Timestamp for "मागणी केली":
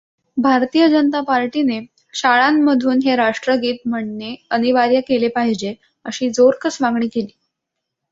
6.81-7.31